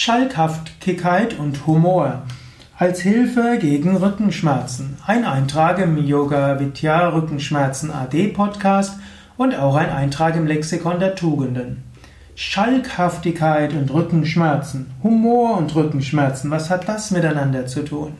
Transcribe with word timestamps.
Schalkhaftigkeit 0.00 1.36
und 1.40 1.66
Humor 1.66 2.22
als 2.76 3.00
Hilfe 3.00 3.58
gegen 3.60 3.96
Rückenschmerzen. 3.96 4.96
Ein 5.04 5.24
Eintrag 5.24 5.80
im 5.80 5.98
Yoga 6.06 6.60
Vidya 6.60 7.08
Rückenschmerzen 7.08 7.90
AD 7.90 8.28
Podcast 8.28 9.00
und 9.36 9.56
auch 9.56 9.74
ein 9.74 9.90
Eintrag 9.90 10.36
im 10.36 10.46
Lexikon 10.46 11.00
der 11.00 11.16
Tugenden. 11.16 11.82
Schalkhaftigkeit 12.36 13.72
und 13.72 13.92
Rückenschmerzen, 13.92 14.92
Humor 15.02 15.58
und 15.58 15.74
Rückenschmerzen, 15.74 16.52
was 16.52 16.70
hat 16.70 16.88
das 16.88 17.10
miteinander 17.10 17.66
zu 17.66 17.84
tun? 17.84 18.12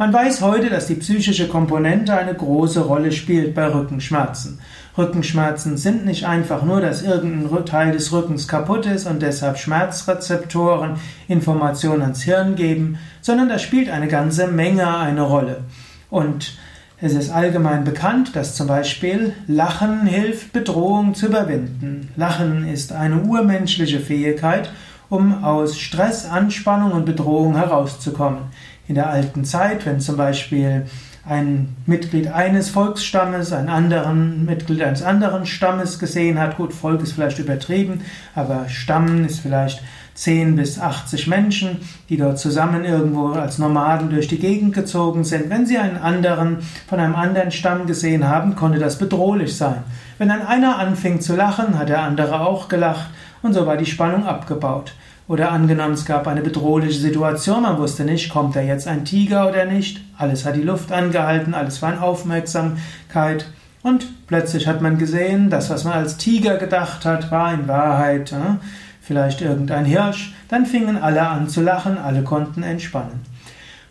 Man 0.00 0.14
weiß 0.14 0.40
heute, 0.40 0.70
dass 0.70 0.86
die 0.86 0.94
psychische 0.94 1.46
Komponente 1.46 2.16
eine 2.16 2.32
große 2.32 2.80
Rolle 2.80 3.12
spielt 3.12 3.54
bei 3.54 3.66
Rückenschmerzen. 3.66 4.58
Rückenschmerzen 4.96 5.76
sind 5.76 6.06
nicht 6.06 6.24
einfach 6.24 6.62
nur, 6.62 6.80
dass 6.80 7.02
irgendein 7.02 7.66
Teil 7.66 7.92
des 7.92 8.10
Rückens 8.10 8.48
kaputt 8.48 8.86
ist 8.86 9.06
und 9.06 9.20
deshalb 9.20 9.58
Schmerzrezeptoren 9.58 10.94
Informationen 11.28 12.00
ans 12.00 12.22
Hirn 12.22 12.56
geben, 12.56 12.98
sondern 13.20 13.50
da 13.50 13.58
spielt 13.58 13.90
eine 13.90 14.08
ganze 14.08 14.46
Menge 14.46 14.88
eine 14.96 15.20
Rolle. 15.20 15.64
Und 16.08 16.56
es 17.02 17.12
ist 17.12 17.28
allgemein 17.28 17.84
bekannt, 17.84 18.34
dass 18.34 18.54
zum 18.54 18.68
Beispiel 18.68 19.34
Lachen 19.48 20.06
hilft, 20.06 20.54
Bedrohung 20.54 21.14
zu 21.14 21.26
überwinden. 21.26 22.08
Lachen 22.16 22.66
ist 22.66 22.92
eine 22.92 23.20
urmenschliche 23.20 24.00
Fähigkeit, 24.00 24.70
um 25.10 25.44
aus 25.44 25.78
Stress, 25.78 26.24
Anspannung 26.24 26.92
und 26.92 27.04
Bedrohung 27.04 27.56
herauszukommen 27.56 28.44
in 28.90 28.96
der 28.96 29.08
alten 29.08 29.44
Zeit, 29.44 29.86
wenn 29.86 30.00
zum 30.00 30.16
Beispiel 30.16 30.84
ein 31.24 31.76
Mitglied 31.86 32.26
eines 32.26 32.70
Volksstammes 32.70 33.52
ein 33.52 33.68
anderen 33.68 34.44
Mitglied 34.44 34.82
eines 34.82 35.04
anderen 35.04 35.46
Stammes 35.46 36.00
gesehen 36.00 36.40
hat. 36.40 36.56
Gut, 36.56 36.72
Volk 36.72 37.00
ist 37.00 37.12
vielleicht 37.12 37.38
übertrieben, 37.38 38.00
aber 38.34 38.68
Stamm 38.68 39.26
ist 39.26 39.38
vielleicht 39.38 39.80
10 40.14 40.56
bis 40.56 40.80
80 40.80 41.28
Menschen, 41.28 41.76
die 42.08 42.16
dort 42.16 42.40
zusammen 42.40 42.84
irgendwo 42.84 43.28
als 43.28 43.58
Nomaden 43.58 44.10
durch 44.10 44.26
die 44.26 44.40
Gegend 44.40 44.74
gezogen 44.74 45.22
sind. 45.22 45.50
Wenn 45.50 45.66
sie 45.66 45.78
einen 45.78 45.96
anderen 45.96 46.58
von 46.88 46.98
einem 46.98 47.14
anderen 47.14 47.52
Stamm 47.52 47.86
gesehen 47.86 48.26
haben, 48.26 48.56
konnte 48.56 48.80
das 48.80 48.98
bedrohlich 48.98 49.56
sein. 49.56 49.84
Wenn 50.18 50.30
dann 50.30 50.42
einer 50.42 50.80
anfing 50.80 51.20
zu 51.20 51.36
lachen, 51.36 51.78
hat 51.78 51.90
der 51.90 52.02
andere 52.02 52.40
auch 52.40 52.68
gelacht 52.68 53.10
und 53.40 53.52
so 53.52 53.66
war 53.66 53.76
die 53.76 53.86
Spannung 53.86 54.26
abgebaut. 54.26 54.94
Oder 55.30 55.52
angenommen, 55.52 55.94
es 55.94 56.06
gab 56.06 56.26
eine 56.26 56.40
bedrohliche 56.40 56.98
Situation, 56.98 57.62
man 57.62 57.78
wusste 57.78 58.02
nicht, 58.02 58.30
kommt 58.30 58.56
da 58.56 58.62
jetzt 58.62 58.88
ein 58.88 59.04
Tiger 59.04 59.48
oder 59.48 59.64
nicht. 59.64 60.00
Alles 60.18 60.44
hat 60.44 60.56
die 60.56 60.62
Luft 60.62 60.90
angehalten, 60.90 61.54
alles 61.54 61.80
war 61.82 61.92
in 61.92 62.00
Aufmerksamkeit. 62.00 63.46
Und 63.84 64.26
plötzlich 64.26 64.66
hat 64.66 64.82
man 64.82 64.98
gesehen, 64.98 65.48
das, 65.48 65.70
was 65.70 65.84
man 65.84 65.92
als 65.92 66.16
Tiger 66.16 66.56
gedacht 66.56 67.04
hat, 67.04 67.30
war 67.30 67.54
in 67.54 67.68
Wahrheit 67.68 68.32
äh, 68.32 68.56
vielleicht 69.00 69.40
irgendein 69.40 69.84
Hirsch. 69.84 70.34
Dann 70.48 70.66
fingen 70.66 71.00
alle 71.00 71.24
an 71.24 71.48
zu 71.48 71.60
lachen, 71.60 71.96
alle 71.96 72.24
konnten 72.24 72.64
entspannen. 72.64 73.20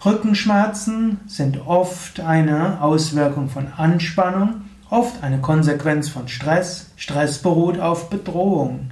Rückenschmerzen 0.03 1.21
sind 1.25 1.65
oft 1.65 2.19
eine 2.19 2.81
Auswirkung 2.81 3.47
von 3.47 3.67
Anspannung, 3.77 4.63
oft 4.89 5.23
eine 5.23 5.37
Konsequenz 5.37 6.09
von 6.09 6.27
Stress. 6.27 6.91
Stress 6.97 7.37
beruht 7.37 7.79
auf 7.79 8.09
Bedrohung. 8.09 8.89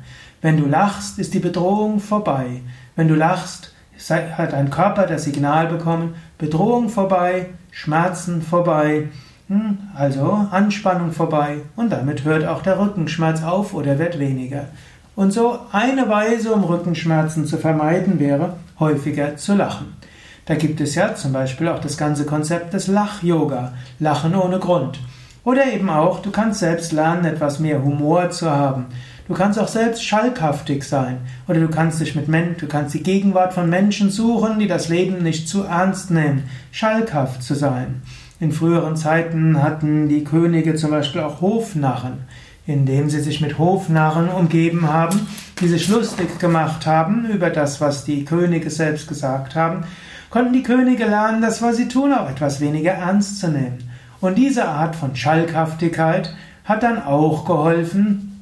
Wenn 0.48 0.56
du 0.56 0.66
lachst, 0.66 1.20
ist 1.20 1.34
die 1.34 1.40
Bedrohung 1.40 2.00
vorbei. 2.00 2.62
Wenn 2.96 3.10
du 3.10 3.16
lachst, 3.16 3.74
hat 4.10 4.54
dein 4.54 4.70
Körper 4.70 5.06
das 5.06 5.26
Signal 5.26 5.68
bekommen, 5.68 6.16
Bedrohung 6.38 6.88
vorbei, 6.88 7.48
Schmerzen 7.72 8.42
vorbei, 8.42 9.10
hm, 9.50 9.78
also 9.94 10.48
Anspannung 10.50 11.12
vorbei 11.12 11.58
und 11.76 11.92
damit 11.92 12.24
hört 12.24 12.46
auch 12.46 12.62
der 12.62 12.80
Rückenschmerz 12.80 13.44
auf 13.44 13.74
oder 13.74 14.00
wird 14.00 14.20
weniger. 14.20 14.70
Und 15.18 15.32
so 15.32 15.60
eine 15.74 16.08
Weise, 16.08 16.54
um 16.54 16.64
Rückenschmerzen 16.64 17.46
zu 17.46 17.58
vermeiden, 17.58 18.18
wäre 18.18 18.54
häufiger 18.80 19.36
zu 19.36 19.54
lachen. 19.54 19.98
Da 20.46 20.56
gibt 20.56 20.80
es 20.80 20.96
ja 20.96 21.14
zum 21.14 21.34
Beispiel 21.34 21.68
auch 21.68 21.80
das 21.80 21.98
ganze 21.98 22.26
Konzept 22.26 22.74
des 22.74 22.88
Lach-Yoga, 22.88 23.74
Lachen 24.00 24.34
ohne 24.34 24.60
Grund. 24.60 24.98
Oder 25.44 25.74
eben 25.74 25.90
auch, 25.90 26.22
du 26.22 26.32
kannst 26.32 26.62
selbst 26.62 26.94
lernen, 26.94 27.26
etwas 27.26 27.60
mehr 27.60 27.84
Humor 27.84 28.30
zu 28.30 28.50
haben. 28.50 28.86
Du 29.28 29.34
kannst 29.34 29.60
auch 29.60 29.68
selbst 29.68 30.06
schalkhaftig 30.06 30.84
sein. 30.84 31.18
Oder 31.48 31.60
du 31.60 31.68
kannst 31.68 32.00
dich 32.00 32.16
mit 32.16 32.30
Menschen, 32.30 32.58
du 32.60 32.68
kannst 32.68 32.94
die 32.94 33.04
Gegenwart 33.04 33.54
von 33.54 33.70
Menschen 33.70 34.10
suchen, 34.10 34.58
die 34.58 34.68
das 34.68 34.88
Leben 34.88 35.22
nicht 35.22 35.50
zu 35.50 35.64
ernst 35.64 36.12
nehmen. 36.12 36.44
Schalkhaft 36.72 37.44
zu 37.44 37.54
sein. 37.54 38.02
In 38.40 38.54
früheren 38.54 38.96
Zeiten 38.96 39.62
hatten 39.62 40.08
die 40.08 40.24
Könige 40.24 40.76
zum 40.76 40.92
Beispiel 40.92 41.22
auch 41.22 41.42
Hofnarren, 41.42 42.20
indem 42.66 43.10
sie 43.10 43.20
sich 43.20 43.42
mit 43.42 43.58
Hofnarren 43.58 44.30
umgeben 44.30 44.88
haben, 44.88 45.28
die 45.60 45.68
sich 45.68 45.90
lustig 45.90 46.40
gemacht 46.40 46.86
haben 46.86 47.26
über 47.26 47.50
das, 47.50 47.82
was 47.82 48.06
die 48.06 48.24
Könige 48.24 48.70
selbst 48.70 49.10
gesagt 49.10 49.56
haben, 49.56 49.84
konnten 50.30 50.54
die 50.54 50.64
Könige 50.64 51.06
lernen, 51.06 51.42
das, 51.42 51.62
was 51.62 51.78
sie 51.78 51.88
tun, 51.88 52.14
auch 52.14 52.30
etwas 52.30 52.62
weniger 52.62 52.92
ernst 52.92 53.40
zu 53.40 53.50
nehmen. 53.50 53.90
Und 54.22 54.38
diese 54.38 54.68
Art 54.68 54.96
von 54.96 55.16
Schalkhaftigkeit 55.16 56.34
hat 56.64 56.84
dann 56.84 57.02
auch 57.02 57.44
geholfen, 57.44 58.37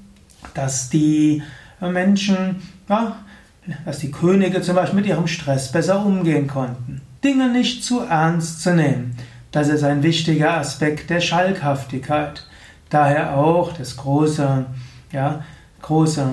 dass 0.53 0.89
die 0.89 1.43
Menschen, 1.81 2.61
ja, 2.89 3.17
dass 3.85 3.99
die 3.99 4.11
Könige 4.11 4.61
zum 4.61 4.75
Beispiel 4.75 4.99
mit 4.99 5.07
ihrem 5.07 5.27
Stress 5.27 5.71
besser 5.71 6.05
umgehen 6.05 6.47
konnten. 6.47 7.01
Dinge 7.23 7.49
nicht 7.49 7.83
zu 7.83 8.01
ernst 8.01 8.61
zu 8.61 8.75
nehmen. 8.75 9.17
Das 9.51 9.69
ist 9.69 9.83
ein 9.83 10.03
wichtiger 10.03 10.57
Aspekt 10.57 11.09
der 11.09 11.21
Schalkhaftigkeit. 11.21 12.45
Daher 12.89 13.37
auch 13.37 13.73
das 13.73 13.97
große, 13.97 14.65
ja, 15.11 15.43
große 15.81 16.25